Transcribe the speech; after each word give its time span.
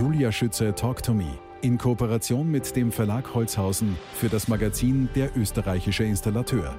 Julia 0.00 0.32
Schütze 0.32 0.74
Talk 0.74 1.02
to 1.02 1.12
Me 1.12 1.26
in 1.60 1.76
Kooperation 1.76 2.50
mit 2.50 2.74
dem 2.74 2.90
Verlag 2.90 3.34
Holzhausen 3.34 3.98
für 4.14 4.30
das 4.30 4.48
Magazin 4.48 5.10
Der 5.14 5.36
österreichische 5.36 6.04
Installateur. 6.04 6.74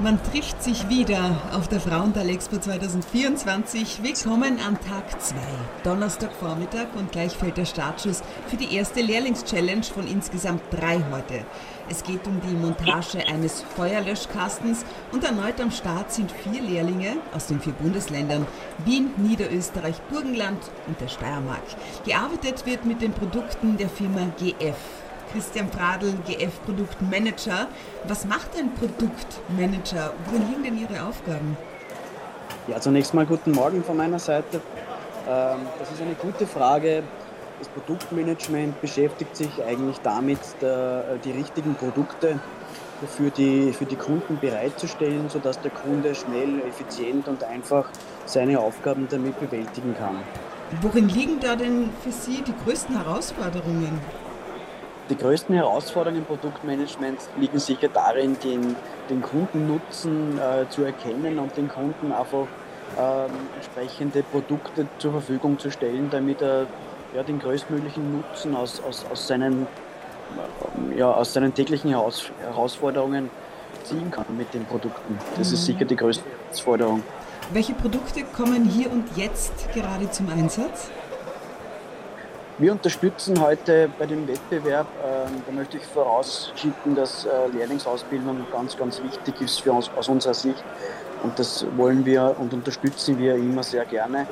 Man 0.00 0.18
trifft 0.24 0.60
sich 0.60 0.88
wieder 0.88 1.36
auf 1.52 1.68
der 1.68 1.78
Frauenthal 1.80 2.28
Expo 2.28 2.58
2024. 2.58 4.02
Willkommen 4.02 4.58
an 4.58 4.76
Tag 4.80 5.22
2, 5.22 5.36
Donnerstagvormittag 5.84 6.88
und 6.96 7.12
gleich 7.12 7.36
fällt 7.36 7.58
der 7.58 7.64
Startschuss 7.64 8.22
für 8.48 8.56
die 8.56 8.74
erste 8.74 9.00
Lehrlingschallenge 9.02 9.84
von 9.84 10.08
insgesamt 10.08 10.62
drei 10.72 11.00
heute. 11.12 11.46
Es 11.88 12.02
geht 12.02 12.26
um 12.26 12.40
die 12.40 12.54
Montage 12.54 13.24
eines 13.28 13.62
Feuerlöschkastens 13.76 14.84
und 15.12 15.22
erneut 15.22 15.60
am 15.60 15.70
Start 15.70 16.12
sind 16.12 16.32
vier 16.32 16.60
Lehrlinge 16.60 17.18
aus 17.32 17.46
den 17.46 17.60
vier 17.60 17.74
Bundesländern 17.74 18.48
Wien, 18.84 19.10
Niederösterreich, 19.16 20.00
Burgenland 20.10 20.58
und 20.88 21.00
der 21.00 21.08
Steiermark. 21.08 21.62
Gearbeitet 22.04 22.66
wird 22.66 22.84
mit 22.84 23.00
den 23.00 23.12
Produkten 23.12 23.76
der 23.76 23.88
Firma 23.88 24.26
GF. 24.40 25.03
Christian 25.32 25.68
Pradl, 25.68 26.14
GF 26.26 26.52
Produktmanager. 26.64 27.68
Was 28.06 28.24
macht 28.24 28.58
ein 28.58 28.74
Produktmanager? 28.74 30.12
Worin 30.26 30.48
liegen 30.48 30.62
denn 30.64 30.78
Ihre 30.78 31.06
Aufgaben? 31.06 31.56
Ja, 32.66 32.80
zunächst 32.80 33.14
mal 33.14 33.26
guten 33.26 33.52
Morgen 33.52 33.84
von 33.84 33.96
meiner 33.96 34.18
Seite. 34.18 34.60
Ähm, 35.28 35.58
das 35.78 35.90
ist 35.92 36.00
eine 36.00 36.14
gute 36.14 36.46
Frage. 36.46 37.02
Das 37.58 37.68
Produktmanagement 37.68 38.80
beschäftigt 38.80 39.36
sich 39.36 39.62
eigentlich 39.62 39.98
damit, 40.02 40.40
die 40.60 41.30
richtigen 41.30 41.76
Produkte 41.76 42.40
für 43.06 43.30
die, 43.30 43.72
für 43.72 43.84
die 43.84 43.96
Kunden 43.96 44.38
bereitzustellen, 44.40 45.28
sodass 45.28 45.60
der 45.60 45.70
Kunde 45.70 46.14
schnell, 46.14 46.60
effizient 46.66 47.28
und 47.28 47.44
einfach 47.44 47.88
seine 48.26 48.58
Aufgaben 48.58 49.06
damit 49.08 49.38
bewältigen 49.38 49.94
kann. 49.96 50.18
Worin 50.82 51.08
liegen 51.08 51.40
da 51.40 51.56
denn 51.56 51.90
für 52.02 52.12
Sie 52.12 52.42
die 52.42 52.54
größten 52.64 52.96
Herausforderungen? 52.96 54.00
Die 55.10 55.16
größten 55.16 55.54
Herausforderungen 55.54 56.22
im 56.22 56.26
Produktmanagement 56.26 57.20
liegen 57.38 57.58
sicher 57.58 57.88
darin, 57.92 58.38
den, 58.42 58.74
den 59.10 59.20
Kundennutzen 59.20 60.38
äh, 60.38 60.68
zu 60.70 60.82
erkennen 60.82 61.38
und 61.38 61.54
den 61.58 61.68
Kunden 61.68 62.10
einfach 62.10 62.46
äh, 62.96 63.26
entsprechende 63.56 64.22
Produkte 64.22 64.86
zur 64.98 65.12
Verfügung 65.12 65.58
zu 65.58 65.70
stellen, 65.70 66.08
damit 66.10 66.40
er 66.40 66.66
ja, 67.14 67.22
den 67.22 67.38
größtmöglichen 67.38 68.12
Nutzen 68.16 68.56
aus, 68.56 68.80
aus, 68.80 69.04
aus, 69.10 69.28
seinen, 69.28 69.66
ja, 70.96 71.10
aus 71.10 71.34
seinen 71.34 71.52
täglichen 71.52 71.90
Heraus 71.90 72.30
Herausforderungen 72.40 73.28
ziehen 73.84 74.10
kann 74.10 74.24
mit 74.38 74.54
den 74.54 74.64
Produkten. 74.64 75.18
Das 75.36 75.48
mhm. 75.48 75.54
ist 75.54 75.66
sicher 75.66 75.84
die 75.84 75.96
größte 75.96 76.24
Herausforderung. 76.48 77.02
Welche 77.52 77.74
Produkte 77.74 78.24
kommen 78.24 78.64
hier 78.64 78.90
und 78.90 79.04
jetzt 79.16 79.70
gerade 79.74 80.10
zum 80.10 80.30
Einsatz? 80.30 80.88
Wir 82.56 82.70
unterstützen 82.70 83.40
heute 83.40 83.90
bei 83.98 84.06
dem 84.06 84.28
Wettbewerb, 84.28 84.86
äh, 85.02 85.28
da 85.44 85.52
möchte 85.52 85.76
ich 85.76 85.82
vorausschicken, 85.82 86.94
dass 86.94 87.26
äh, 87.26 87.48
Lehrlingsausbildung 87.52 88.46
ganz, 88.52 88.76
ganz 88.76 89.02
wichtig 89.02 89.40
ist 89.40 89.62
für 89.62 89.72
uns 89.72 89.90
aus 89.96 90.08
unserer 90.08 90.34
Sicht. 90.34 90.62
Und 91.24 91.36
das 91.36 91.66
wollen 91.76 92.06
wir 92.06 92.36
und 92.38 92.54
unterstützen 92.54 93.18
wir 93.18 93.34
immer 93.34 93.64
sehr 93.64 93.84
gerne. 93.84 94.28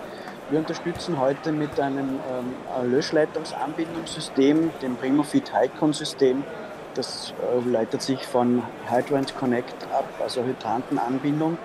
Wir 0.50 0.60
unterstützen 0.60 1.18
heute 1.18 1.50
mit 1.50 1.80
einem 1.80 2.20
ähm, 2.30 2.92
Löschleitungsanbindungssystem, 2.92 4.70
dem 4.80 4.96
Primofit 4.98 5.52
Hycon 5.52 5.92
System. 5.92 6.44
Das 6.94 7.34
äh, 7.40 7.68
leitet 7.68 8.02
sich 8.02 8.24
von 8.24 8.62
Hydrant 8.88 9.36
Connect 9.36 9.82
ab, 9.92 10.04
also 10.22 10.44
Hydrantenanbindung. 10.44 11.58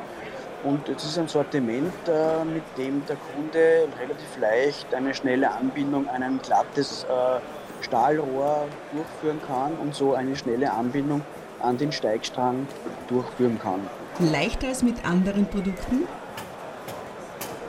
Und 0.64 0.90
es 0.90 1.04
ist 1.04 1.18
ein 1.20 1.28
Sortiment, 1.28 1.94
äh, 2.08 2.44
mit 2.44 2.64
dem 2.78 3.06
der 3.06 3.16
Kunde 3.16 3.88
relativ 4.00 4.38
leicht 4.40 4.94
eine 4.94 5.14
schnelle 5.14 5.52
Anbindung 5.52 6.10
an 6.10 6.24
ein 6.24 6.40
glattes 6.40 7.04
äh, 7.04 7.84
Stahlrohr 7.84 8.68
durchführen 8.92 9.40
kann 9.48 9.74
und 9.76 9.94
so 9.94 10.16
eine 10.16 10.36
schnelle 10.36 10.72
Anbindung 10.72 11.22
an 11.60 11.78
den 11.78 11.92
Steigstrang 11.92 12.68
durchführen 13.08 13.60
kann. 13.60 13.82
Leichter 14.20 14.68
als 14.68 14.82
mit 14.82 15.06
anderen 15.06 15.46
Produkten? 15.46 16.08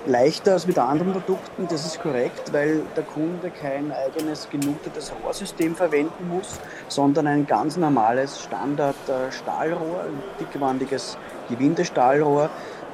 leichter 0.08 0.52
als 0.52 0.66
mit 0.66 0.78
anderen 0.78 1.12
Produkten, 1.12 1.68
das 1.68 1.84
ist 1.84 2.00
korrekt, 2.00 2.52
weil 2.52 2.82
der 2.96 3.04
Kunde 3.04 3.50
kein 3.50 3.92
eigenes 3.92 4.48
genutetes 4.48 5.12
Rohrsystem 5.22 5.76
verwenden 5.76 6.28
muss, 6.28 6.58
sondern 6.88 7.26
ein 7.26 7.46
ganz 7.46 7.76
normales 7.76 8.42
Standard-Stahlrohr, 8.42 10.04
ein 10.04 10.22
dickwandiges 10.40 11.18
Gewindestahlrohr, 11.50 12.48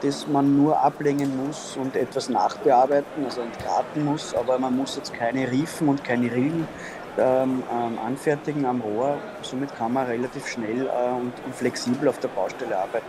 das 0.04 0.26
man 0.26 0.56
nur 0.56 0.78
ablängen 0.78 1.46
muss 1.46 1.76
und 1.76 1.96
etwas 1.96 2.28
nachbearbeiten, 2.28 3.24
also 3.24 3.40
entgraten 3.40 4.04
muss, 4.04 4.34
aber 4.34 4.58
man 4.58 4.76
muss 4.76 4.96
jetzt 4.96 5.14
keine 5.14 5.50
Riefen 5.50 5.88
und 5.88 6.04
keine 6.04 6.30
Rillen 6.30 6.68
ähm, 7.16 7.62
ähm, 7.72 7.98
anfertigen 8.04 8.66
am 8.66 8.80
Rohr. 8.82 9.16
Somit 9.42 9.74
kann 9.76 9.92
man 9.92 10.06
relativ 10.06 10.46
schnell 10.46 10.86
äh, 10.86 11.12
und, 11.12 11.32
und 11.46 11.54
flexibel 11.54 12.08
auf 12.08 12.18
der 12.18 12.28
Baustelle 12.28 12.76
arbeiten. 12.76 13.06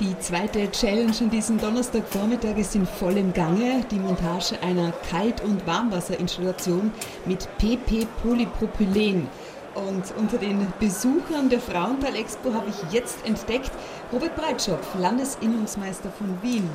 Die 0.00 0.18
zweite 0.18 0.68
Challenge 0.70 1.12
an 1.20 1.30
diesem 1.30 1.58
Donnerstagvormittag 1.58 2.56
ist 2.56 2.74
in 2.74 2.86
vollem 2.86 3.32
Gange. 3.32 3.84
Die 3.90 3.98
Montage 3.98 4.56
einer 4.62 4.92
Kalt- 5.10 5.42
und 5.42 5.64
Warmwasserinstallation 5.66 6.90
mit 7.26 7.46
PP-Polypropylen. 7.58 9.28
Und 9.74 10.04
unter 10.18 10.36
den 10.36 10.66
Besuchern 10.78 11.48
der 11.48 11.60
Frauenthal 11.60 12.14
Expo 12.14 12.52
habe 12.52 12.68
ich 12.68 12.92
jetzt 12.92 13.24
entdeckt 13.26 13.70
Robert 14.12 14.36
Breitschopf, 14.36 14.86
Landesinnungsmeister 14.98 16.10
von 16.10 16.36
Wien. 16.42 16.68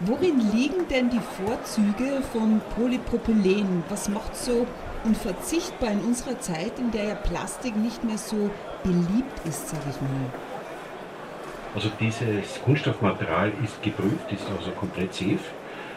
Worin 0.00 0.40
liegen 0.52 0.88
denn 0.88 1.08
die 1.08 1.20
Vorzüge 1.20 2.22
von 2.32 2.60
Polypropylen? 2.74 3.84
Was 3.88 4.08
macht 4.08 4.36
so 4.36 4.66
unverzichtbar 5.04 5.92
in 5.92 6.00
unserer 6.00 6.38
Zeit, 6.40 6.78
in 6.78 6.90
der 6.90 7.04
ja 7.04 7.14
Plastik 7.14 7.76
nicht 7.76 8.02
mehr 8.04 8.18
so 8.18 8.50
beliebt 8.82 9.40
ist, 9.48 9.68
sage 9.68 9.84
ich 9.88 10.00
mal? 10.00 10.30
Also 11.74 11.90
dieses 12.00 12.60
Kunststoffmaterial 12.64 13.52
ist 13.62 13.82
geprüft, 13.82 14.32
ist 14.32 14.46
also 14.58 14.70
komplett 14.72 15.14
safe. 15.14 15.38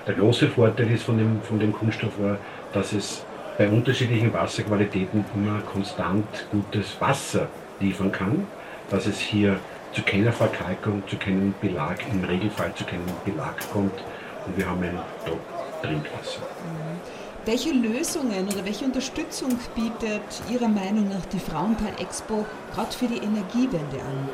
Der 0.06 0.14
große 0.14 0.48
Vorteil 0.50 0.92
ist 0.92 1.04
von 1.04 1.18
dem, 1.18 1.42
von 1.42 1.60
dem 1.60 1.74
Kunststoff 1.74 2.20
war, 2.20 2.38
dass 2.74 2.94
es 2.94 3.24
bei 3.60 3.68
unterschiedlichen 3.68 4.32
Wasserqualitäten 4.32 5.26
immer 5.36 5.60
konstant 5.60 6.26
gutes 6.50 6.96
Wasser 7.02 7.50
liefern 7.82 8.10
kann, 8.10 8.48
dass 8.90 9.06
es 9.06 9.20
hier 9.20 9.60
zu 9.92 10.02
keiner 10.02 10.32
Verkalkung, 10.32 11.04
zu 11.10 11.18
keinem 11.18 11.54
Belag, 11.60 11.98
im 12.10 12.24
Regelfall 12.24 12.74
zu 12.76 12.86
keinem 12.86 13.04
Belag 13.26 13.70
kommt 13.74 14.02
und 14.48 14.58
wir 14.58 14.66
haben 14.66 14.82
ein 14.82 14.98
Top-Trinkwasser. 15.26 16.40
Mhm. 16.40 17.02
Welche 17.46 17.72
Lösungen 17.72 18.48
oder 18.48 18.64
welche 18.64 18.86
Unterstützung 18.86 19.50
bietet 19.76 20.22
Ihrer 20.50 20.70
Meinung 20.70 21.10
nach 21.10 21.26
die 21.26 21.40
Frauenthal 21.40 21.92
Expo 22.00 22.46
gerade 22.74 22.92
für 22.94 23.08
die 23.08 23.18
Energiewende 23.18 23.98
an? 23.98 24.30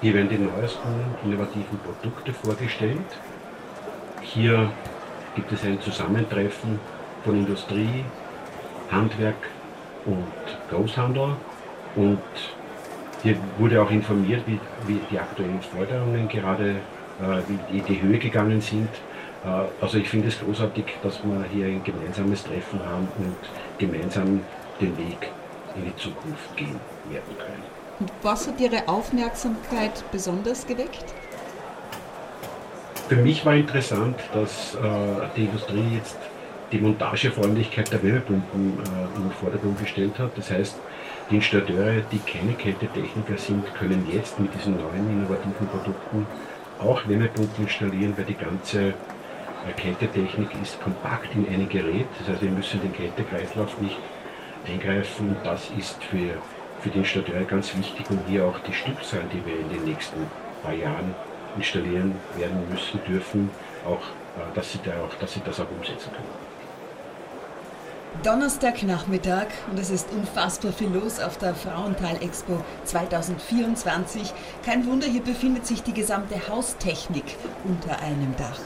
Hier 0.00 0.14
werden 0.14 0.28
die 0.28 0.38
neuesten 0.38 1.04
innovativen 1.24 1.78
Produkte 1.84 2.32
vorgestellt. 2.32 2.98
Hier 4.22 4.72
gibt 5.36 5.52
es 5.52 5.62
ein 5.62 5.80
Zusammentreffen 5.80 6.80
von 7.24 7.36
Industrie, 7.36 8.04
Handwerk 8.90 9.48
und 10.04 10.24
Großhandel. 10.70 11.36
Und 11.96 12.18
hier 13.22 13.36
wurde 13.58 13.80
auch 13.80 13.90
informiert, 13.90 14.42
wie, 14.46 14.58
wie 14.86 15.00
die 15.10 15.18
aktuellen 15.18 15.60
Forderungen 15.62 16.28
gerade 16.28 16.76
äh, 17.20 17.42
wie 17.48 17.78
in 17.78 17.84
die 17.84 18.02
Höhe 18.02 18.18
gegangen 18.18 18.60
sind. 18.60 18.88
Äh, 19.44 19.48
also 19.80 19.98
ich 19.98 20.08
finde 20.08 20.28
es 20.28 20.40
großartig, 20.40 20.84
dass 21.02 21.22
wir 21.22 21.44
hier 21.52 21.66
ein 21.66 21.84
gemeinsames 21.84 22.42
Treffen 22.44 22.80
haben 22.84 23.08
und 23.18 23.36
gemeinsam 23.78 24.40
den 24.80 24.96
Weg 24.98 25.30
in 25.76 25.84
die 25.84 25.96
Zukunft 25.96 26.56
gehen 26.56 26.80
werden 27.10 27.36
können. 27.38 27.62
Und 28.00 28.10
was 28.22 28.48
hat 28.48 28.60
Ihre 28.60 28.88
Aufmerksamkeit 28.88 30.02
besonders 30.10 30.66
geweckt? 30.66 31.04
Für 33.08 33.16
mich 33.16 33.44
war 33.44 33.54
interessant, 33.54 34.16
dass 34.32 34.74
äh, 34.74 34.78
die 35.36 35.44
Industrie 35.44 35.96
jetzt 35.96 36.16
die 36.72 36.78
Montageformlichkeit 36.78 37.92
der 37.92 38.02
Wärmepumpen 38.02 38.78
äh, 38.78 39.16
in 39.16 39.22
den 39.22 39.32
Vordergrund 39.32 39.78
gestellt 39.78 40.18
hat. 40.18 40.36
Das 40.36 40.50
heißt, 40.50 40.76
die 41.30 41.36
Installateure, 41.36 42.02
die 42.10 42.18
keine 42.18 42.54
Kältetechniker 42.54 43.36
sind, 43.36 43.74
können 43.74 44.06
jetzt 44.10 44.40
mit 44.40 44.54
diesen 44.54 44.76
neuen 44.76 45.10
innovativen 45.10 45.68
Produkten 45.68 46.26
auch 46.78 47.06
Wärmepumpen 47.06 47.64
installieren, 47.64 48.14
weil 48.16 48.24
die 48.24 48.34
ganze 48.34 48.88
äh, 48.88 49.72
Kältetechnik 49.76 50.48
ist 50.62 50.82
kompakt 50.82 51.34
in 51.34 51.46
einem 51.48 51.68
Gerät. 51.68 52.06
Das 52.18 52.28
heißt, 52.28 52.42
wir 52.42 52.50
müssen 52.50 52.80
den 52.80 52.92
Kältekreislauf 52.92 53.80
nicht 53.80 53.98
eingreifen 54.66 55.28
und 55.28 55.36
das 55.44 55.70
ist 55.78 56.02
für 56.04 56.34
für 56.82 56.90
den 56.90 57.02
Installateur 57.02 57.44
ganz 57.44 57.76
wichtig, 57.76 58.10
um 58.10 58.18
hier 58.26 58.44
auch 58.44 58.58
die 58.58 58.72
Stückzahlen, 58.72 59.28
die 59.30 59.44
wir 59.46 59.60
in 59.60 59.68
den 59.70 59.84
nächsten 59.84 60.18
paar 60.62 60.74
Jahren 60.74 61.14
installieren 61.56 62.14
werden 62.36 62.68
müssen, 62.68 63.00
dürfen, 63.06 63.50
auch, 63.86 64.00
äh, 64.00 64.54
dass, 64.54 64.72
sie 64.72 64.80
da 64.84 64.90
auch, 65.04 65.14
dass 65.20 65.32
sie 65.32 65.40
das 65.44 65.60
auch 65.60 65.70
umsetzen 65.70 66.10
können. 66.12 66.51
Donnerstagnachmittag 68.22 69.48
und 69.68 69.80
es 69.80 69.90
ist 69.90 70.12
unfassbar 70.12 70.72
viel 70.72 70.90
los 70.90 71.18
auf 71.18 71.38
der 71.38 71.56
Frauenthal 71.56 72.22
Expo 72.22 72.62
2024. 72.84 74.32
Kein 74.64 74.86
Wunder, 74.86 75.08
hier 75.08 75.22
befindet 75.22 75.66
sich 75.66 75.82
die 75.82 75.94
gesamte 75.94 76.36
Haustechnik 76.48 77.24
unter 77.64 77.98
einem 78.00 78.36
Dach. 78.36 78.60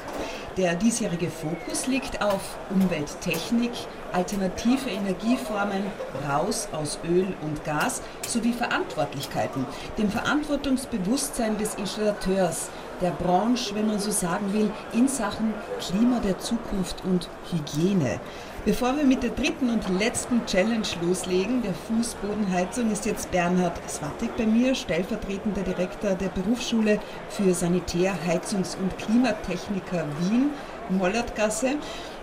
Der 0.59 0.75
diesjährige 0.75 1.31
Fokus 1.31 1.87
liegt 1.87 2.23
auf 2.23 2.59
Umwelttechnik, 2.71 3.73
alternative 4.13 4.91
Energieformen, 4.91 5.85
raus 6.29 6.69
aus 6.73 6.99
Öl 7.09 7.29
und 7.41 7.65
Gas 7.65 8.03
sowie 8.27 8.53
Verantwortlichkeiten, 8.53 9.65
dem 9.97 10.11
Verantwortungsbewusstsein 10.11 11.57
des 11.57 11.77
Installateurs, 11.77 12.69
der 13.01 13.11
Branche, 13.11 13.75
wenn 13.75 13.87
man 13.87 14.01
so 14.01 14.11
sagen 14.11 14.53
will, 14.53 14.71
in 14.93 15.09
Sachen 15.09 15.55
Klima 15.79 16.21
der 16.21 16.39
Zukunft 16.39 17.05
und 17.05 17.29
Hygiene. 17.51 18.21
Bevor 18.67 18.97
wir 18.97 19.05
mit 19.05 19.23
der 19.23 19.31
dritten 19.31 19.71
und 19.71 19.89
letzten 20.01 20.45
Challenge 20.45 20.89
loslegen, 21.01 21.63
der 21.63 21.73
Fußbodenheizung, 21.73 22.91
ist 22.91 23.07
jetzt 23.07 23.31
Bernhard 23.31 23.79
Swatik 23.89 24.37
bei 24.37 24.45
mir, 24.45 24.75
stellvertretender 24.75 25.63
Direktor 25.63 26.17
der 26.17 26.31
Berufsschule 26.31 26.99
für 27.29 27.55
Sanitär-, 27.55 28.19
Heizungs- 28.27 28.77
und 28.77 28.99
Klimatechniker 28.99 30.05
Wien, 30.19 30.51
Mollertgasse. 30.89 31.77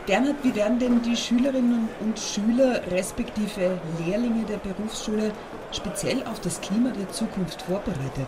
Bernhard, 0.06 0.36
wie 0.44 0.54
werden 0.54 0.80
denn 0.80 1.02
die 1.02 1.16
Schülerinnen 1.16 1.88
und 2.02 2.20
Schüler 2.20 2.82
respektive 2.92 3.80
Lehrlinge 4.06 4.44
der 4.44 4.58
Berufsschule 4.58 5.32
speziell 5.72 6.24
auf 6.24 6.42
das 6.42 6.60
Klima 6.60 6.90
der 6.90 7.10
Zukunft 7.10 7.62
vorbereitet? 7.62 8.28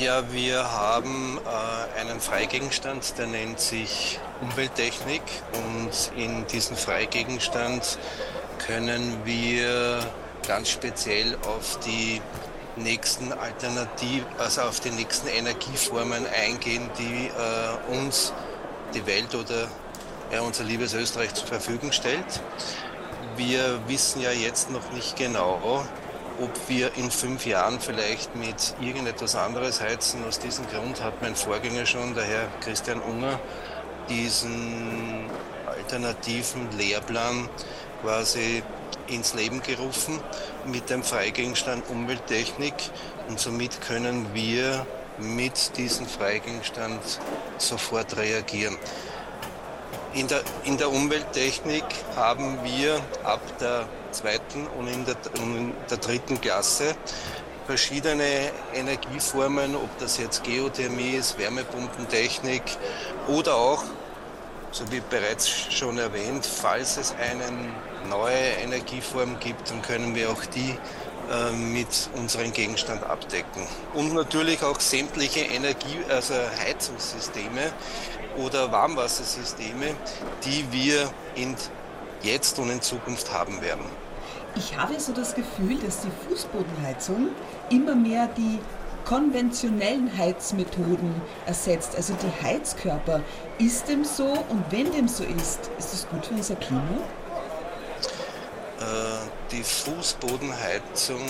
Ja, 0.00 0.32
wir 0.32 0.72
haben 0.72 1.38
äh, 1.38 2.00
einen 2.00 2.20
Freigegenstand, 2.20 3.16
der 3.16 3.26
nennt 3.26 3.60
sich 3.60 4.18
Umwelttechnik 4.40 5.22
und 5.52 6.10
in 6.16 6.46
diesem 6.46 6.76
Freigegenstand 6.76 7.98
können 8.66 9.20
wir 9.24 10.00
ganz 10.48 10.70
speziell 10.70 11.36
auf 11.46 11.78
die 11.80 12.20
nächsten 12.76 13.32
Alternativ, 13.32 14.24
also 14.38 14.62
auf 14.62 14.80
die 14.80 14.90
nächsten 14.90 15.28
Energieformen 15.28 16.26
eingehen, 16.26 16.90
die 16.98 17.28
äh, 17.28 17.96
uns 17.96 18.32
die 18.94 19.06
Welt 19.06 19.34
oder 19.34 19.68
ja, 20.32 20.40
unser 20.40 20.64
liebes 20.64 20.94
Österreich 20.94 21.34
zur 21.34 21.46
Verfügung 21.46 21.92
stellt. 21.92 22.40
Wir 23.36 23.80
wissen 23.86 24.22
ja 24.22 24.32
jetzt 24.32 24.70
noch 24.70 24.90
nicht 24.92 25.14
genau, 25.16 25.84
ob 26.40 26.50
wir 26.68 26.94
in 26.96 27.10
fünf 27.10 27.46
Jahren 27.46 27.80
vielleicht 27.80 28.34
mit 28.34 28.74
irgendetwas 28.80 29.36
anderes 29.36 29.80
heizen. 29.80 30.24
Aus 30.26 30.38
diesem 30.38 30.66
Grund 30.68 31.02
hat 31.02 31.22
mein 31.22 31.36
Vorgänger 31.36 31.86
schon, 31.86 32.14
der 32.14 32.24
Herr 32.24 32.48
Christian 32.60 33.00
Unger, 33.00 33.38
diesen 34.08 35.30
alternativen 35.66 36.68
Lehrplan 36.76 37.48
quasi 38.02 38.62
ins 39.06 39.34
Leben 39.34 39.62
gerufen 39.62 40.20
mit 40.66 40.90
dem 40.90 41.02
Freigegenstand 41.02 41.88
Umwelttechnik 41.88 42.74
und 43.28 43.38
somit 43.38 43.80
können 43.80 44.26
wir 44.34 44.86
mit 45.18 45.76
diesem 45.76 46.06
Freigegenstand 46.06 47.00
sofort 47.58 48.16
reagieren. 48.16 48.76
In 50.14 50.28
der, 50.28 50.42
in 50.62 50.78
der 50.78 50.92
Umwelttechnik 50.92 51.84
haben 52.14 52.58
wir 52.62 53.00
ab 53.24 53.40
der 53.58 53.88
zweiten 54.12 54.68
und 54.78 54.86
in 54.86 55.04
der, 55.04 55.16
in 55.42 55.72
der 55.90 55.96
dritten 55.98 56.40
Klasse 56.40 56.94
verschiedene 57.66 58.52
Energieformen, 58.72 59.74
ob 59.74 59.98
das 59.98 60.18
jetzt 60.18 60.44
Geothermie 60.44 61.16
ist, 61.16 61.36
Wärmepumpentechnik 61.36 62.62
oder 63.26 63.56
auch, 63.56 63.82
so 64.70 64.84
wie 64.92 65.00
bereits 65.00 65.48
schon 65.48 65.98
erwähnt, 65.98 66.46
falls 66.46 66.96
es 66.96 67.12
eine 67.18 67.44
neue 68.08 68.38
Energieform 68.62 69.40
gibt, 69.40 69.68
dann 69.68 69.82
können 69.82 70.14
wir 70.14 70.30
auch 70.30 70.44
die 70.44 70.78
mit 71.72 72.10
unserem 72.14 72.52
Gegenstand 72.52 73.02
abdecken. 73.04 73.62
Und 73.94 74.12
natürlich 74.14 74.62
auch 74.62 74.80
sämtliche 74.80 75.40
Energie, 75.40 75.98
also 76.08 76.34
Heizungssysteme, 76.34 77.72
oder 78.36 78.70
Warmwassersysteme, 78.72 79.94
die 80.44 80.66
wir 80.70 81.10
in 81.34 81.54
jetzt 82.22 82.58
und 82.58 82.70
in 82.70 82.80
Zukunft 82.80 83.32
haben 83.32 83.60
werden. 83.60 83.84
Ich 84.56 84.76
habe 84.76 84.98
so 84.98 85.12
das 85.12 85.34
Gefühl, 85.34 85.78
dass 85.78 86.00
die 86.00 86.10
Fußbodenheizung 86.28 87.28
immer 87.70 87.94
mehr 87.94 88.28
die 88.36 88.60
konventionellen 89.04 90.16
Heizmethoden 90.16 91.20
ersetzt, 91.46 91.94
also 91.96 92.14
die 92.14 92.44
Heizkörper. 92.44 93.20
Ist 93.58 93.88
dem 93.88 94.04
so 94.04 94.24
und 94.48 94.64
wenn 94.70 94.90
dem 94.92 95.08
so 95.08 95.24
ist, 95.24 95.70
ist 95.78 95.92
das 95.92 96.08
gut 96.08 96.26
für 96.26 96.34
unser 96.34 96.56
Klima? 96.56 96.82
Die 99.64 99.90
Fußbodenheizung 99.90 101.22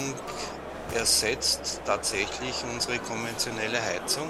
ersetzt 0.93 1.81
tatsächlich 1.87 2.65
unsere 2.73 2.99
konventionelle 2.99 3.81
Heizung. 3.81 4.29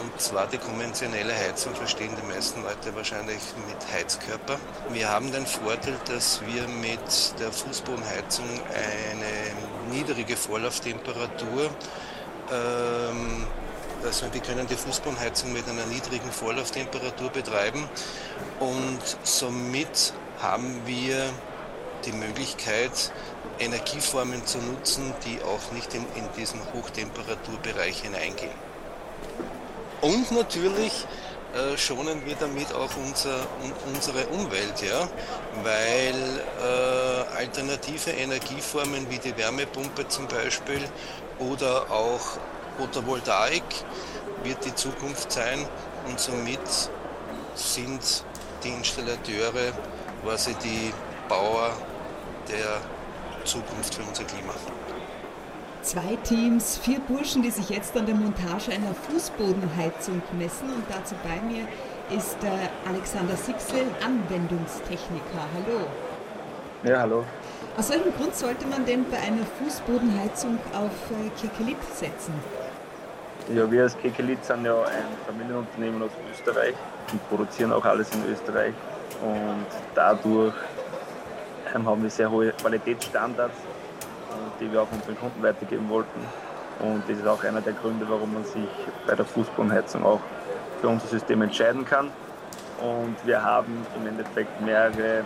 Und 0.00 0.18
zwar 0.18 0.46
die 0.46 0.56
konventionelle 0.56 1.34
Heizung 1.34 1.74
verstehen 1.74 2.16
die 2.16 2.26
meisten 2.26 2.62
Leute 2.62 2.94
wahrscheinlich 2.94 3.42
mit 3.66 3.76
Heizkörper. 3.92 4.58
Wir 4.90 5.10
haben 5.10 5.30
den 5.30 5.46
Vorteil, 5.46 5.98
dass 6.06 6.40
wir 6.46 6.66
mit 6.68 7.38
der 7.38 7.52
Fußbodenheizung 7.52 8.46
eine 8.46 9.94
niedrige 9.94 10.34
Vorlauftemperatur 10.34 11.68
ähm, 12.50 13.46
also 14.04 14.32
wir 14.32 14.40
können 14.40 14.66
die 14.66 14.76
Fußbodenheizung 14.76 15.52
mit 15.52 15.68
einer 15.68 15.84
niedrigen 15.86 16.30
Vorlauftemperatur 16.30 17.30
betreiben 17.30 17.88
und 18.60 19.00
somit 19.24 20.12
haben 20.40 20.80
wir 20.86 21.30
die 22.04 22.12
Möglichkeit, 22.12 23.12
Energieformen 23.58 24.46
zu 24.46 24.58
nutzen, 24.58 25.12
die 25.24 25.42
auch 25.42 25.72
nicht 25.72 25.94
in, 25.94 26.02
in 26.14 26.28
diesen 26.36 26.60
Hochtemperaturbereich 26.72 28.02
hineingehen. 28.02 28.52
Und 30.00 30.30
natürlich 30.30 31.06
äh, 31.54 31.76
schonen 31.76 32.24
wir 32.24 32.36
damit 32.36 32.72
auch 32.72 32.90
unser, 33.04 33.34
un, 33.62 33.72
unsere 33.92 34.26
Umwelt, 34.26 34.82
ja? 34.82 35.08
weil 35.62 36.14
äh, 36.62 37.36
alternative 37.36 38.10
Energieformen 38.10 39.10
wie 39.10 39.18
die 39.18 39.36
Wärmepumpe 39.36 40.06
zum 40.08 40.28
Beispiel 40.28 40.80
oder 41.38 41.90
auch 41.90 42.38
Photovoltaik 42.76 43.64
wird 44.44 44.64
die 44.64 44.74
Zukunft 44.74 45.32
sein 45.32 45.66
und 46.06 46.20
somit 46.20 46.60
sind 47.54 48.24
die 48.62 48.68
Installateure 48.68 49.72
quasi 50.22 50.54
die 50.62 50.92
Bauer 51.28 51.72
der 52.48 52.80
Zukunft 53.44 53.94
für 53.94 54.02
unser 54.02 54.24
Klima. 54.24 54.54
Zwei 55.82 56.16
Teams, 56.24 56.78
vier 56.78 57.00
Burschen, 57.00 57.42
die 57.42 57.50
sich 57.50 57.68
jetzt 57.68 57.96
an 57.96 58.06
der 58.06 58.14
Montage 58.14 58.72
einer 58.72 58.94
Fußbodenheizung 58.94 60.22
messen. 60.38 60.72
Und 60.72 60.84
dazu 60.88 61.14
bei 61.22 61.40
mir 61.46 61.66
ist 62.16 62.36
äh, 62.42 62.88
Alexander 62.88 63.36
Sixel, 63.36 63.84
Anwendungstechniker. 64.04 65.44
Hallo. 65.54 65.86
Ja, 66.82 67.00
hallo. 67.00 67.24
Aus 67.76 67.90
welchem 67.90 68.12
Grund 68.14 68.34
sollte 68.34 68.66
man 68.66 68.84
denn 68.86 69.04
bei 69.10 69.18
einer 69.18 69.46
Fußbodenheizung 69.62 70.58
auf 70.72 70.90
äh, 71.10 71.30
Kekelit 71.40 71.82
setzen? 71.94 72.34
Ja, 73.54 73.70
wir 73.70 73.84
als 73.84 73.96
Kekelit 73.96 74.44
sind 74.44 74.64
ja 74.64 74.82
ein 74.82 75.04
Familienunternehmen 75.26 76.02
aus 76.02 76.10
Österreich 76.32 76.74
und 77.12 77.28
produzieren 77.28 77.72
auch 77.72 77.84
alles 77.84 78.08
in 78.14 78.32
Österreich. 78.32 78.74
Und 79.22 79.66
dadurch 79.94 80.54
haben 81.74 82.02
wir 82.02 82.10
sehr 82.10 82.30
hohe 82.30 82.52
Qualitätsstandards, 82.52 83.56
die 84.60 84.72
wir 84.72 84.82
auch 84.82 84.92
unseren 84.92 85.18
Kunden 85.18 85.42
weitergeben 85.42 85.88
wollten. 85.88 86.20
Und 86.80 87.02
das 87.08 87.18
ist 87.18 87.26
auch 87.26 87.42
einer 87.42 87.60
der 87.60 87.72
Gründe, 87.72 88.06
warum 88.08 88.34
man 88.34 88.44
sich 88.44 88.68
bei 89.06 89.14
der 89.14 89.24
Fußbodenheizung 89.24 90.04
auch 90.04 90.20
für 90.80 90.88
unser 90.88 91.08
System 91.08 91.42
entscheiden 91.42 91.84
kann. 91.84 92.10
Und 92.80 93.16
wir 93.24 93.42
haben 93.42 93.84
im 93.96 94.06
Endeffekt 94.06 94.60
mehrere 94.60 95.24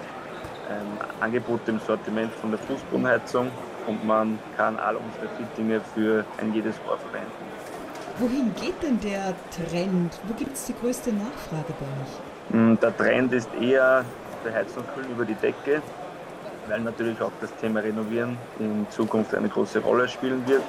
ähm, 0.70 0.98
Angebote 1.20 1.72
im 1.72 1.80
Sortiment 1.80 2.32
von 2.34 2.50
der 2.50 2.58
Fußbodenheizung 2.60 3.50
und 3.86 4.04
man 4.06 4.38
kann 4.56 4.78
all 4.78 4.96
unsere 4.96 5.28
Fittinge 5.36 5.80
für 5.94 6.24
ein 6.38 6.54
jedes 6.54 6.74
Rohr 6.86 6.98
verwenden. 6.98 7.30
Wohin 8.18 8.54
geht 8.54 8.82
denn 8.82 9.00
der 9.00 9.34
Trend? 9.50 10.18
Wo 10.26 10.34
gibt 10.34 10.54
es 10.54 10.66
die 10.66 10.74
größte 10.74 11.12
Nachfrage 11.12 11.74
bei 11.78 12.56
euch? 12.56 12.60
Mm, 12.60 12.78
der 12.80 12.96
Trend 12.96 13.32
ist 13.32 13.48
eher 13.60 14.04
der 14.44 14.54
Heizung 14.54 14.84
kühlen 14.94 15.10
über 15.10 15.24
die 15.24 15.34
Decke 15.34 15.82
weil 16.68 16.80
natürlich 16.80 17.20
auch 17.20 17.32
das 17.40 17.54
Thema 17.56 17.80
Renovieren 17.80 18.36
in 18.58 18.86
Zukunft 18.90 19.34
eine 19.34 19.48
große 19.48 19.80
Rolle 19.80 20.08
spielen 20.08 20.46
wird 20.46 20.62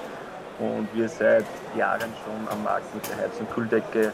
und 0.59 0.87
wir 0.93 1.09
seit 1.09 1.45
Jahren 1.77 2.11
schon 2.23 2.47
am 2.49 2.63
Markt 2.63 2.93
mit 2.93 3.07
der 3.09 3.17
Heiz- 3.17 3.39
und 3.39 3.49
Kühldecke 3.51 4.13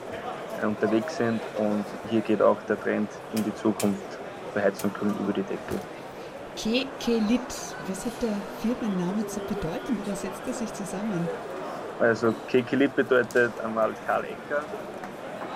äh, 0.62 0.66
unterwegs 0.66 1.18
sind 1.18 1.42
und 1.58 1.86
hier 2.10 2.22
geht 2.22 2.42
auch 2.42 2.58
der 2.68 2.82
Trend 2.82 3.10
in 3.36 3.44
die 3.44 3.56
Zukunft 3.56 4.20
für 4.54 4.62
Heiz 4.62 4.84
und 4.84 4.94
Kühlen 4.94 5.16
über 5.20 5.34
die 5.34 5.44
Decke. 5.44 5.60
Kekelit, 6.56 7.42
was 7.88 8.06
hat 8.06 8.14
der 8.22 8.36
Firmenname 8.62 9.26
zu 9.28 9.40
bedeuten? 9.42 9.98
Wie 10.04 10.12
setzt 10.12 10.42
er 10.46 10.54
sich 10.54 10.74
zusammen? 10.74 11.28
Also 12.00 12.34
Kekelit 12.48 12.96
bedeutet 12.96 13.52
einmal 13.64 13.92
Karl 14.06 14.24
Ecker, 14.24 14.64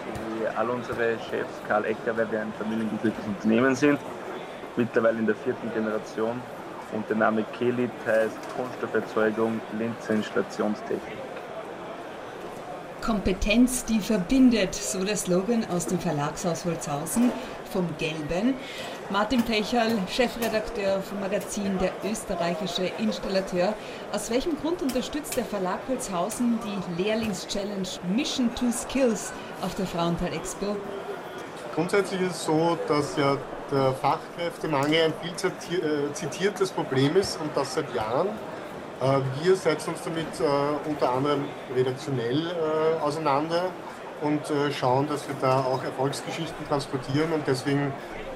wie 0.05 0.47
all 0.57 0.69
unsere 0.69 1.17
Chefs 1.29 1.61
Karl 1.67 1.85
Ecker, 1.85 2.15
weil 2.15 2.31
wir 2.31 2.41
ein 2.41 2.53
familiengeführtes 2.57 3.25
Unternehmen 3.25 3.75
sind 3.75 3.99
mittlerweile 4.75 5.19
in 5.19 5.25
der 5.25 5.35
vierten 5.35 5.71
Generation. 5.73 6.41
Und 6.93 7.09
der 7.09 7.17
Name 7.17 7.43
Kelit 7.57 7.91
heißt 8.05 8.37
Kunststofferzeugung, 8.55 9.59
Linse 9.77 10.13
Installationstechnik. 10.13 11.17
Kompetenz, 13.01 13.83
die 13.83 13.99
verbindet, 13.99 14.73
so 14.73 15.03
der 15.03 15.17
Slogan 15.17 15.65
aus 15.69 15.87
dem 15.87 15.99
Verlagshaus 15.99 16.63
Holzhausen 16.63 17.33
vom 17.73 17.89
Gelben. 17.97 18.53
Martin 19.09 19.41
Pecherl, 19.41 19.97
Chefredakteur 20.07 21.01
vom 21.01 21.19
Magazin 21.19 21.77
Der 21.79 21.91
österreichische 22.09 22.89
Installateur. 22.99 23.73
Aus 24.13 24.31
welchem 24.31 24.57
Grund 24.61 24.81
unterstützt 24.81 25.35
der 25.35 25.43
Verlag 25.43 25.79
Holzhausen 25.89 26.59
die 26.63 27.03
Lehrlings-Challenge 27.03 27.87
Mission 28.15 28.49
to 28.55 28.71
Skills 28.71 29.33
auf 29.61 29.75
der 29.75 29.85
Frauenthal 29.85 30.31
Expo? 30.31 30.77
Grundsätzlich 31.75 32.21
ist 32.21 32.35
es 32.35 32.45
so, 32.45 32.77
dass 32.87 33.17
ja 33.17 33.35
der 33.73 33.93
Fachkräftemangel 33.93 35.05
ein 35.05 35.13
viel 35.21 35.31
äh, 35.31 36.13
zitiertes 36.13 36.71
Problem 36.71 37.15
ist 37.17 37.39
und 37.41 37.49
das 37.55 37.73
seit 37.73 37.93
Jahren. 37.95 38.27
Äh, 39.01 39.19
wir 39.41 39.55
setzen 39.55 39.91
uns 39.91 40.03
damit 40.03 40.27
äh, 40.39 40.89
unter 40.89 41.11
anderem 41.11 41.45
redaktionell 41.75 42.55
auseinander 43.01 43.65
und 44.21 44.41
schauen, 44.71 45.07
dass 45.09 45.27
wir 45.27 45.35
da 45.41 45.59
auch 45.59 45.83
Erfolgsgeschichten 45.83 46.65
transportieren 46.67 47.33
und 47.33 47.45
deswegen 47.45 47.91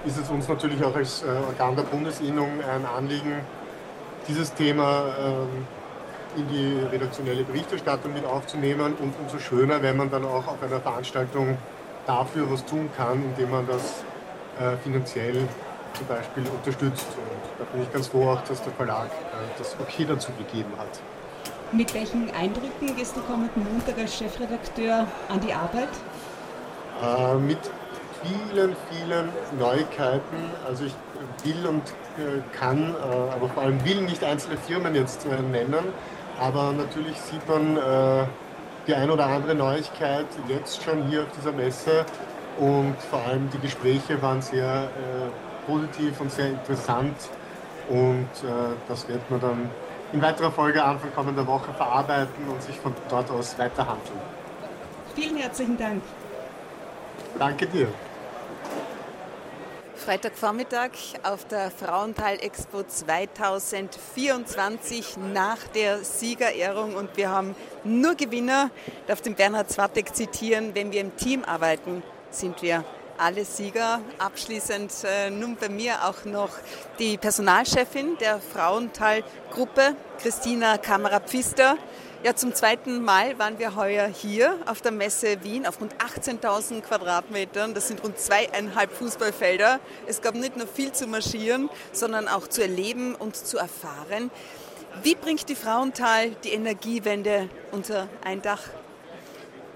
ist 0.05 0.19
es 0.19 0.29
uns 0.29 0.47
natürlich 0.49 0.83
auch 0.83 0.93
als 0.93 1.23
Organ 1.47 1.77
der 1.77 1.83
Bundesinnung 1.83 2.59
ein 2.61 2.85
Anliegen, 2.85 3.39
dieses 4.27 4.53
Thema 4.53 5.05
ähm, 5.17 5.65
in 6.35 6.47
die 6.49 6.85
redaktionelle 6.91 7.43
Berichterstattung 7.43 8.13
mit 8.13 8.25
aufzunehmen 8.25 8.95
und 8.99 9.13
umso 9.17 9.39
schöner, 9.39 9.81
wenn 9.81 9.95
man 9.95 10.11
dann 10.11 10.25
auch 10.25 10.47
auf 10.47 10.61
einer 10.61 10.81
Veranstaltung 10.81 11.57
dafür 12.05 12.51
was 12.51 12.65
tun 12.65 12.89
kann, 12.97 13.23
indem 13.23 13.51
man 13.51 13.65
das 13.65 14.03
äh, 14.59 14.75
finanziell 14.83 15.47
zum 15.93 16.07
Beispiel 16.07 16.43
unterstützt. 16.47 17.07
Und 17.15 17.59
da 17.59 17.65
bin 17.71 17.83
ich 17.83 17.91
ganz 17.91 18.07
froh 18.07 18.31
auch, 18.31 18.41
dass 18.41 18.61
der 18.63 18.73
Verlag 18.73 19.05
äh, 19.05 19.57
das 19.57 19.75
okay 19.79 20.05
dazu 20.07 20.31
gegeben 20.37 20.71
hat. 20.77 20.99
Mit 21.71 21.93
welchen 21.93 22.31
Eindrücken 22.31 22.95
gehst 22.95 23.15
du 23.15 23.21
kommenden 23.21 23.63
Montag 23.71 23.97
als 23.99 24.17
Chefredakteur 24.17 25.05
an 25.29 25.39
die 25.41 25.53
Arbeit? 25.53 25.89
Äh, 27.03 27.35
mit 27.35 27.59
vielen, 28.23 28.75
vielen 28.89 29.29
Neuigkeiten. 29.59 30.37
Also 30.65 30.85
ich 30.85 30.95
will 31.43 31.67
und 31.67 31.83
äh, 32.17 32.41
kann, 32.57 32.95
aber 32.95 33.49
vor 33.49 33.63
allem 33.63 33.83
will 33.85 34.01
nicht 34.01 34.23
einzelne 34.23 34.57
Firmen 34.57 34.95
jetzt 34.95 35.25
nennen, 35.27 35.85
aber 36.39 36.71
natürlich 36.71 37.15
sieht 37.17 37.47
man 37.47 37.77
die 38.87 38.95
ein 38.95 39.09
oder 39.09 39.27
andere 39.27 39.53
Neuigkeit 39.53 40.25
jetzt 40.47 40.83
schon 40.83 41.07
hier 41.09 41.23
auf 41.23 41.27
dieser 41.37 41.51
Messe 41.51 42.05
und 42.57 42.95
vor 43.09 43.19
allem 43.25 43.49
die 43.51 43.59
Gespräche 43.59 44.21
waren 44.21 44.41
sehr 44.41 44.85
äh, 44.85 45.65
positiv 45.65 46.21
und 46.21 46.31
sehr 46.31 46.49
interessant 46.49 47.15
und 47.89 48.29
äh, 48.43 48.75
das 48.87 49.07
wird 49.07 49.29
man 49.29 49.39
dann 49.39 49.69
in 50.13 50.21
weiterer 50.21 50.51
Folge 50.51 50.83
Anfang 50.83 51.13
kommender 51.13 51.45
Woche 51.45 51.71
verarbeiten 51.73 52.47
und 52.47 52.61
sich 52.61 52.77
von 52.77 52.93
dort 53.09 53.29
aus 53.29 53.57
weiterhandeln. 53.57 54.21
Vielen 55.15 55.35
herzlichen 55.37 55.77
Dank. 55.77 56.01
Danke 57.37 57.67
dir. 57.67 57.89
Freitagvormittag 59.95 60.91
auf 61.23 61.43
der 61.45 61.69
Frauenthal 61.69 62.39
Expo 62.39 62.83
2024 62.83 65.17
nach 65.33 65.57
der 65.75 66.03
Siegerehrung 66.03 66.95
und 66.95 67.17
wir 67.17 67.29
haben 67.29 67.53
nur 67.83 68.15
Gewinner. 68.15 68.69
Ich 68.85 68.93
darf 69.07 69.19
den 69.21 69.35
Bernhard 69.35 69.69
Zwartek 69.69 70.15
zitieren, 70.15 70.73
wenn 70.75 70.93
wir 70.93 71.01
im 71.01 71.17
Team 71.17 71.43
arbeiten, 71.43 72.03
sind 72.31 72.61
wir 72.61 72.83
alle 73.17 73.45
Sieger. 73.45 74.01
Abschließend 74.19 74.93
äh, 75.03 75.29
nun 75.29 75.55
bei 75.55 75.69
mir 75.69 76.05
auch 76.05 76.25
noch 76.25 76.51
die 76.99 77.17
Personalchefin 77.17 78.17
der 78.19 78.39
Frauenthal-Gruppe, 78.39 79.95
Christina 80.19 80.77
Kamera-Pfister. 80.77 81.77
Ja, 82.23 82.35
zum 82.35 82.53
zweiten 82.53 83.03
Mal 83.03 83.37
waren 83.37 83.59
wir 83.59 83.75
heuer 83.75 84.07
hier 84.07 84.57
auf 84.65 84.81
der 84.81 84.91
Messe 84.91 85.43
Wien 85.43 85.67
auf 85.67 85.79
rund 85.79 85.95
18.000 85.97 86.81
Quadratmetern. 86.81 87.73
Das 87.73 87.87
sind 87.87 88.03
rund 88.03 88.17
zweieinhalb 88.17 88.91
Fußballfelder. 88.91 89.79
Es 90.07 90.21
gab 90.21 90.33
nicht 90.33 90.57
nur 90.57 90.67
viel 90.67 90.91
zu 90.91 91.05
marschieren, 91.07 91.69
sondern 91.91 92.27
auch 92.27 92.47
zu 92.47 92.61
erleben 92.61 93.13
und 93.13 93.35
zu 93.35 93.57
erfahren. 93.57 94.31
Wie 95.03 95.13
bringt 95.13 95.47
die 95.47 95.55
Frauenthal 95.55 96.31
die 96.43 96.53
Energiewende 96.53 97.49
unter 97.71 98.07
ein 98.23 98.41
Dach? 98.41 98.63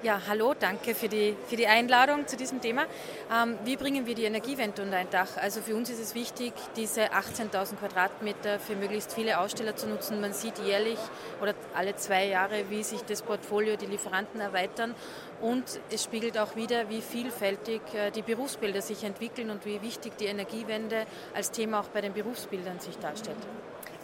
Ja, 0.04 0.20
hallo, 0.28 0.56
danke 0.60 0.96
für 0.96 1.08
die, 1.08 1.36
für 1.48 1.56
die 1.56 1.68
Einladung 1.68 2.26
zu 2.26 2.36
diesem 2.36 2.60
Thema. 2.60 2.86
Ähm, 3.32 3.60
wie 3.66 3.76
bringen 3.76 4.08
wir 4.08 4.16
die 4.16 4.24
Energiewende 4.24 4.82
unter 4.82 4.98
ein 4.98 5.12
Dach? 5.12 5.38
Also 5.38 5.62
für 5.62 5.76
uns 5.76 5.92
ist 5.92 6.00
es 6.00 6.16
wichtig, 6.16 6.54
diese 6.76 7.12
18.000 7.14 7.76
Quadratmeter 7.76 8.58
für 8.58 8.76
möglichst 8.76 9.14
viele 9.14 9.40
Aussteller 9.40 9.76
zu 9.76 9.88
nutzen. 9.88 10.20
Man 10.20 10.34
sieht 10.34 10.58
jährlich 10.58 10.98
oder 11.40 11.54
alle 11.76 11.96
zwei 11.98 12.26
Jahre, 12.26 12.72
wie 12.72 12.82
sich 12.82 13.02
das 13.02 13.22
Portfolio, 13.22 13.76
die 13.76 13.86
Lieferanten 13.86 14.42
erweitern. 14.42 14.96
Und 15.40 15.66
es 15.92 16.04
spiegelt 16.04 16.36
auch 16.40 16.56
wieder, 16.56 16.90
wie 16.90 17.02
vielfältig 17.02 17.82
äh, 17.94 18.10
die 18.10 18.24
Berufsbilder 18.24 18.82
sich 18.82 19.04
entwickeln 19.04 19.52
und 19.52 19.68
wie 19.68 19.84
wichtig 19.84 20.18
die 20.18 20.26
Energiewende 20.26 21.06
als 21.36 21.52
Thema 21.52 21.80
auch 21.80 21.90
bei 21.90 22.02
den 22.02 22.14
Berufsbildern 22.14 22.80
sich 22.80 22.98
darstellt. 22.98 23.38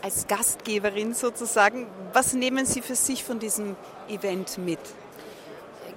Als 0.04 0.27
Gastgeberin 0.27 1.16
sozusagen, 1.16 1.88
was 2.13 2.34
nehmen 2.34 2.68
Sie 2.68 2.84
für 2.84 2.96
sich 2.96 3.24
von 3.24 3.39
diesem 3.39 3.75
Event 4.08 4.60
mit? 4.60 4.80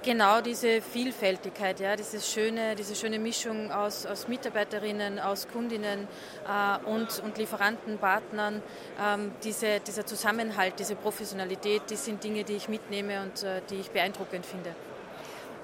Genau 0.03 0.41
diese 0.41 0.81
Vielfältigkeit, 0.81 1.79
ja, 1.79 1.95
dieses 1.95 2.31
schöne, 2.31 2.73
diese 2.73 2.95
schöne 2.95 3.19
Mischung 3.19 3.71
aus, 3.71 4.07
aus 4.07 4.27
Mitarbeiterinnen, 4.27 5.19
aus 5.19 5.47
Kundinnen 5.47 6.07
äh, 6.47 6.89
und, 6.89 7.21
und 7.23 7.37
Lieferanten, 7.37 7.99
Partnern, 7.99 8.63
ähm, 8.99 9.31
diese, 9.43 9.79
dieser 9.79 10.03
Zusammenhalt, 10.03 10.73
diese 10.79 10.95
Professionalität, 10.95 11.83
das 11.89 12.05
sind 12.05 12.23
Dinge, 12.23 12.43
die 12.43 12.53
ich 12.53 12.67
mitnehme 12.67 13.21
und 13.21 13.43
äh, 13.43 13.61
die 13.69 13.75
ich 13.75 13.91
beeindruckend 13.91 14.43
finde. 14.43 14.73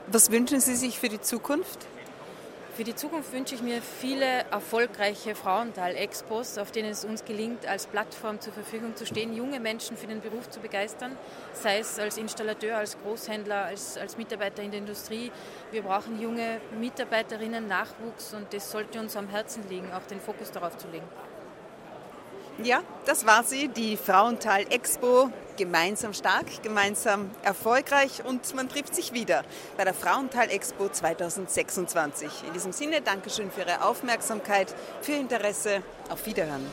Was 0.06 0.32
wünschen 0.32 0.60
Sie 0.60 0.76
sich 0.76 1.00
für 1.00 1.10
die 1.10 1.20
Zukunft? 1.20 1.88
Für 2.78 2.84
die 2.84 2.94
Zukunft 2.94 3.34
wünsche 3.34 3.56
ich 3.56 3.64
mir 3.64 3.82
viele 3.82 4.46
erfolgreiche 4.52 5.34
Frauental-Expos, 5.34 6.60
auf 6.60 6.70
denen 6.70 6.92
es 6.92 7.06
uns 7.06 7.26
gelingt, 7.26 7.66
als 7.66 7.88
Plattform 7.88 8.40
zur 8.40 8.54
Verfügung 8.54 8.96
zu 8.96 9.08
stehen, 9.08 9.36
junge 9.36 9.60
Menschen 9.60 9.98
für 9.98 10.06
den 10.06 10.22
Beruf 10.22 10.48
zu 10.52 10.60
begeistern, 10.60 11.18
sei 11.54 11.80
es 11.80 11.98
als 11.98 12.20
Installateur, 12.20 12.78
als 12.78 12.96
Großhändler, 13.02 13.66
als, 13.66 13.98
als 13.98 14.16
Mitarbeiter 14.16 14.62
in 14.62 14.70
der 14.70 14.82
Industrie. 14.82 15.32
Wir 15.72 15.82
brauchen 15.82 16.22
junge 16.22 16.62
Mitarbeiterinnen, 16.80 17.68
Nachwuchs 17.68 18.36
und 18.36 18.54
das 18.54 18.70
sollte 18.70 19.00
uns 19.00 19.18
am 19.18 19.28
Herzen 19.28 19.68
liegen, 19.70 19.92
auch 19.92 20.06
den 20.06 20.22
Fokus 20.22 20.52
darauf 20.52 20.78
zu 20.78 20.88
legen. 20.88 21.08
Ja, 22.64 22.82
das 23.06 23.26
war 23.26 23.44
sie, 23.44 23.68
die 23.68 23.98
Frauental 23.98 24.66
Expo. 24.70 25.30
Gemeinsam 25.58 26.14
stark, 26.14 26.62
gemeinsam 26.62 27.32
erfolgreich 27.44 28.24
und 28.24 28.54
man 28.56 28.70
trifft 28.70 28.94
sich 28.94 29.12
wieder 29.12 29.44
bei 29.76 29.84
der 29.84 29.94
Frauental 29.94 30.50
Expo 30.52 30.88
2026. 30.90 32.30
In 32.48 32.54
diesem 32.54 32.72
Sinne, 32.72 33.02
Dankeschön 33.02 33.50
für 33.50 33.62
Ihre 33.62 33.84
Aufmerksamkeit, 33.84 34.76
für 35.02 35.14
Ihr 35.14 35.20
Interesse. 35.22 35.82
Auf 36.10 36.26
Wiederhören. 36.28 36.66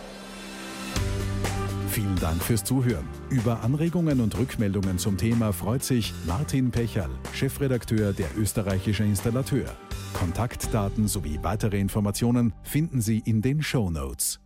Vielen 1.91 2.17
Dank 2.17 2.43
fürs 2.43 2.65
Zuhören. 2.65 3.09
Über 3.31 3.61
Anregungen 3.63 4.21
und 4.21 4.37
Rückmeldungen 4.37 4.99
zum 4.99 5.17
Thema 5.17 5.53
freut 5.53 5.85
sich 5.85 6.13
Martin 6.27 6.71
Pecherl, 6.71 7.11
Chefredakteur 7.33 8.13
der 8.13 8.29
österreichische 8.37 9.05
Installateur. 9.05 9.67
Kontaktdaten 10.13 11.09
sowie 11.09 11.39
weitere 11.43 11.79
Informationen 11.79 12.53
finden 12.63 13.01
Sie 13.01 13.21
in 13.25 13.43
den 13.43 13.63
Show 13.63 13.91
Notes. 13.91 14.44